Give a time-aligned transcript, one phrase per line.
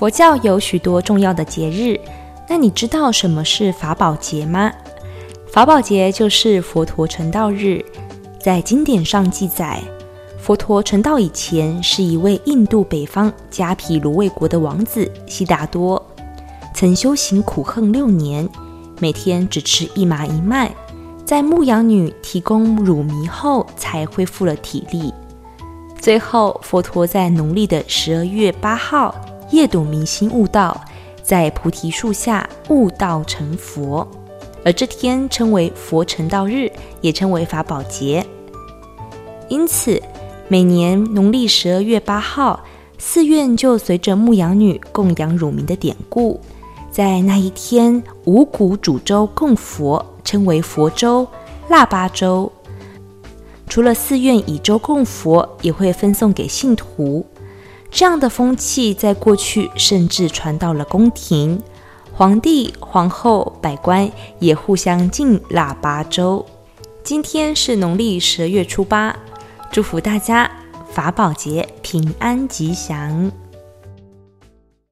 [0.00, 2.00] 佛教有许多重要的节日，
[2.48, 4.72] 那你知道什么是法宝节吗？
[5.52, 7.84] 法宝节就是佛陀成道日，
[8.42, 9.78] 在经典上记载，
[10.38, 16.02] 佛陀成道以前是一位印度北方迦毗罗卫国的王子悉达多，
[16.74, 18.48] 曾修行苦恨六年，
[19.00, 20.74] 每天只吃一麻一麦，
[21.26, 25.12] 在牧羊女提供乳糜后才恢复了体力。
[25.98, 29.14] 最后，佛陀在农历的十二月八号
[29.50, 30.80] 夜睹明星悟道，
[31.22, 34.06] 在菩提树下悟道成佛，
[34.64, 38.24] 而这天称为佛成道日，也称为法宝节。
[39.48, 40.00] 因此，
[40.48, 42.60] 每年农历十二月八号，
[42.98, 46.40] 寺院就随着牧羊女供养乳名的典故，
[46.90, 51.26] 在那一天五谷煮粥供佛，称为佛粥、
[51.68, 52.50] 腊八粥。
[53.68, 57.24] 除了寺院以粥供佛，也会分送给信徒。
[57.90, 61.60] 这样的风气在过去甚至传到了宫廷，
[62.12, 66.46] 皇帝、皇后、百官也互相敬腊八粥。
[67.02, 69.14] 今天是农历十月初八，
[69.72, 70.50] 祝福大家
[70.90, 73.30] 法宝节平安吉祥。